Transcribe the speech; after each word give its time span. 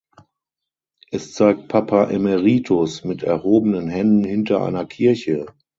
Es 1.11 1.31
zeigt 1.35 1.67
Papa 1.67 2.09
Emeritus 2.09 3.03
mit 3.03 3.21
erhobenen 3.21 3.87
Händen 3.87 4.23
hinter 4.23 4.63
einer 4.63 4.87
Kirche. 4.87 5.45